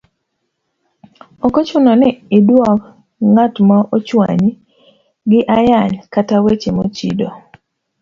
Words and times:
Ok 1.45 1.55
ochuno 1.61 1.91
ni 1.99 2.09
idwok 2.37 2.81
ng'at 3.31 3.53
ma 3.67 3.77
ochwanyi 3.95 4.49
gi 5.29 5.39
ayany 5.57 5.93
kata 6.13 6.35
weche 6.43 6.69
mochido, 6.77 7.27